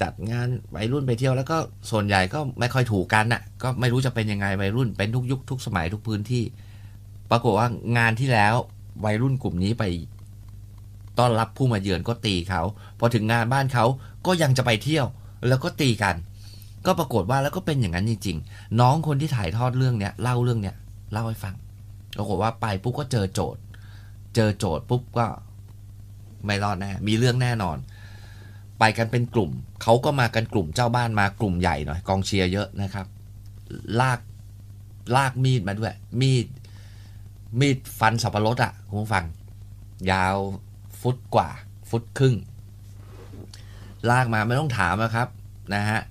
[0.02, 1.58] จัดงานวัยรุ่นไปเที่ยวแล้วก็
[1.92, 6.44] ส่วนใหญ่ก็ไม่ค่อยถูกกันน่ะ ก็ไม่รู้จะเป็นยังไงวัยรุ่นเป็นทุกยุคทุกสมัยทุกพื้นที่
[7.32, 8.56] ปรากฏว่างานที่แล้ว
[9.06, 9.84] วัยรุ่นกลุ่มนี้ไป
[11.20, 12.62] ต้อนรับผู้มาเยือนก็ตีเขา
[13.00, 13.86] พอถึงงานบ้านเขา
[14.26, 15.06] ก็ยังจะไปเที่ยว
[15.48, 16.16] แล้วก็ตีกัน
[16.86, 20.76] ก็ปรากฏว่าแล้วก็เป็นอย่างนั้นจริง ๆ น้องคนที่ถ่ายทอดเรื่องเนี้ยเล่าเรื่องเนี้ย
[21.12, 21.56] เล่าให้ฟัง
[22.18, 23.62] ปรากฏว่าไปปุ๊บก็เจอโจทย์
[24.36, 25.26] เจอโจทย์ปุ๊บก็
[26.46, 27.78] ไม่รอดแน่มีเรื่องแน่นอน
[28.80, 29.52] ไปกันเป็นกลุ่ม
[29.84, 33.06] เขาก็มากันกลุ่มเจ้าบ้านมากลุ่มใหญ่หน่อยกองเชียร์เยอะนะครับ
[34.00, 34.20] ลาก
[35.16, 36.46] ลากมีดมาด้วย มีด
[37.60, 39.26] มีดฟันสับปะรดอะคุณผู้ฟัง
[40.12, 40.36] ยาว
[41.02, 41.50] ฟุตกว่า
[41.90, 42.36] ฟุตครึ่ง
[44.10, 45.28] ลากมาไม่ต้องถามนะครับ
[45.74, 46.02] นะฮะ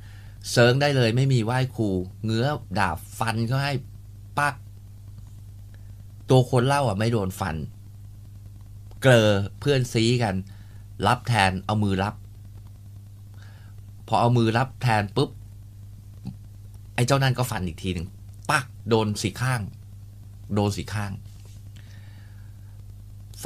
[0.51, 1.89] เซิร์งได้เลยไม่มีไหว้ครู
[2.25, 2.47] เงื้อ
[2.79, 3.75] ดาบฟันก็ให้
[4.39, 4.55] ปัก
[6.31, 7.57] ตัวคนเล่าอะไม่โดนฟัน
[9.03, 10.35] เกลอเพื่อนซีกัน
[11.07, 12.15] รับแทนเอามือรับ
[14.09, 15.31] พอเอามือรับแทนปุ๊บ
[16.95, 18.07] ไอ้เจ้านั่นก็ฟันอีกทีหนึ่ง
[18.51, 19.61] ปักโดนสีข้าง
[20.55, 21.13] โดนสีข้าง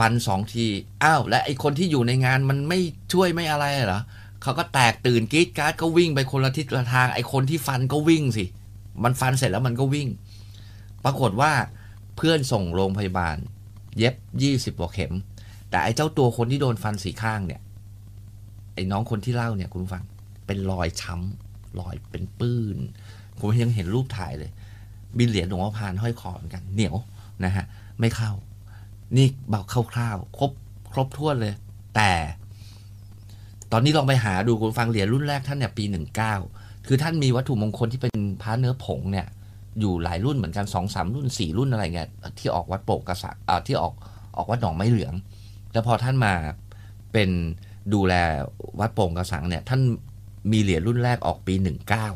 [0.00, 0.66] ฟันสองที
[1.04, 2.78] อ้าว และไอคนที่อยู่ในงานมันไม่
[3.12, 4.00] ช่วยไม่อะไรเหรอ
[4.42, 8.44] เขาก็แตกตื่นกรีดการ์ดก็วิ่งไปคนละทิศละทาง ไอคนที่ฟันก็วิ่งสิ
[9.04, 10.08] มันฟันเสร็จแล้วมันก็วิ่ง
[11.04, 11.52] ปรากฏว่า
[12.16, 13.36] เพื่อนส่งโรงพยาบาล
[13.98, 15.12] เย็บยี่สิบกว่าเข็ม
[15.70, 17.60] แต่ไอเจ้าตัวคนที่โดนฟันสีข้างเนี่ย
[18.74, 20.04] ไอ้น้องคนที่เล่าเนี่ยคุณฟัง
[20.46, 22.76] เป็นรอยช้ำรอยเป็นปื้น
[23.38, 24.50] ผมยังเห็นรูปถ่ายเลย
[25.18, 26.96] บินเหรียญหลวงพ่อพานห้อยคอเหมือนกัน เหนียว
[27.44, 27.64] นะฮะ
[28.00, 28.32] ไม่เข้า
[29.16, 30.50] นี่เบาคร่าวๆครบ
[30.92, 31.54] ครบถ้วนเลย
[31.96, 32.12] แต่
[33.72, 36.34] ตอนนี้ลองไปหาดูคุณฟังเหรียญรุ่นแรกท่านเนี่ยปีหนึ่งเก้า
[36.86, 39.26] คือท่านมีวัตถุมงคลที่เป็นพระเนื้อผงเนี่ย
[39.80, 43.94] อยู่หลายรุ่นเหมือนกันสองสามรุ่นสี่รุ่นอะไรเงี้ยที่ออกวัดโป่งกระสักอ่าที่ออก
[44.36, 45.14] ออกวัดหนองไม้เหลือง
[45.72, 46.32] แล้วพอท่านมา
[47.12, 47.30] เป็น
[47.94, 48.14] ดูแล
[48.80, 49.80] วัดโป่งกระสังเนี่ย ท่าน
[50.52, 52.06] มีเหรียญรุ่นแรกออกปีหนึ่งเก้า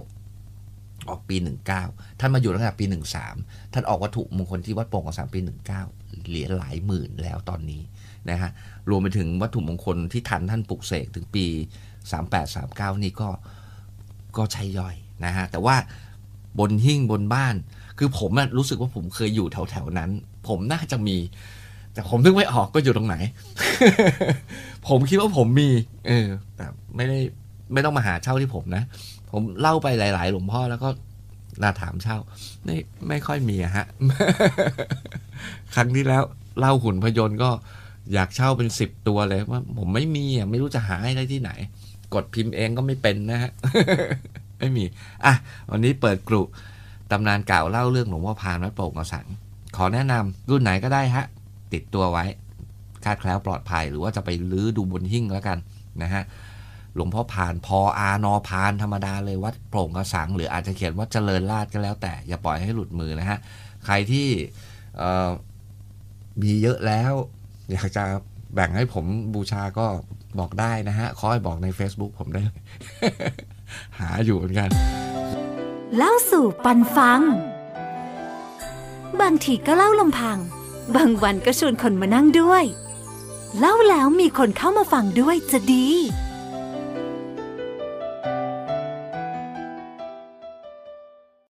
[1.10, 1.82] ออกปีหนึ่งเก้า
[2.20, 3.36] ท่านมาอยู่ตั้งแต่ปีหนึ่งสาม
[3.72, 5.82] ท่านออกวัตถุมงคลที่วัดโป่งกระสังปีหนึ่งเก้า
[6.28, 7.82] เหรียญหลายหมื่นแล้วตอนนี้
[8.30, 8.50] นะฮะ
[8.90, 11.46] รวมไปถึงวัตถุมงคลที่ทันท่านปลุกเสกถึงปี
[12.10, 13.28] สามแปดสามเก้านี่ก็
[14.36, 15.76] ก็ใช้ย่อยนะฮะแต่ว่า
[16.58, 17.54] บนหิ้งบนบ้าน
[17.98, 20.10] คือผมรู้สึกว่าผมเคยอยู่แถวแถวนั้น
[20.48, 21.16] ผมน่าจะมี
[21.92, 23.16] แต่ผมนึกไม่ออกก็อยู่ตรงไหน
[24.88, 25.68] ผมคิดว่าผมมี
[26.06, 27.18] เออแต่ไม่ได้
[27.72, 28.82] ไม่ต้องมาหาเช่าที่ผมนะ
[29.34, 30.88] ผมเล่าไปหลาย ๆ หลวงพ่อแล้วก็
[31.62, 32.18] นาถามเช่า
[32.64, 32.76] ไม่
[33.08, 33.86] ไม่ค่อยมีอะฮะ
[35.74, 36.22] ครั้งที่แล้ว
[36.58, 37.50] เล่าหุ่นพยนต์ก็
[38.12, 41.50] อยากเช่าเป็นสิบตัวเลยว่า ผมไม่มีอะไม่รู้จะหาให้ได้ที่ไหน
[42.14, 43.50] กดพิมพ์เองก็ไม่เป็นนะฮะ
[44.58, 44.84] ไม่มี
[45.24, 45.34] อะ
[45.70, 46.42] วันนี้เปิดกรุ
[47.10, 49.26] ตำนานเก่าเล่าเรื่องหลวงพ่อพานวัดโป่งกระสัง
[49.76, 51.24] ขอแนะนำรุ่นไหนก็ได้ฮะ
[51.72, 52.24] ติดตัวไว้
[53.04, 55.58] คาดแคล้วปลอดภัยหรือว่าจะไปลื้อดูบนหิ้งแล้วกัน
[56.02, 56.22] นะฮะ
[56.96, 63.38] หลวงพ่อพานพออานอพานธรรมดาเลยวัดโปร่งกระสัง หรืออาจจะเขียนว่าเจริญราชก็แล้วแต่อย่าปล่อยให้หลุดมือนะฮะ
[63.84, 64.28] ใครที่
[66.42, 67.12] มีเยอะแล้ว
[67.72, 68.04] อยากจะ
[68.54, 69.04] แบ่งให้ผม
[69.34, 69.86] บูชาก็
[70.38, 72.42] บอกได้นะฮะ ขอให้บอกใน Facebook ผมได้
[73.98, 74.68] หาอยู่เหมือนกัน
[75.96, 77.20] เล่าสู่ปันฟัง
[79.20, 80.38] บางทีก็เล่าลำพัง
[80.96, 82.64] บางวันก็ชวนคนมานั่งด้วย
[83.58, 85.88] เล่าแล้วมีคนเข้ามาฟังด้วยจะดี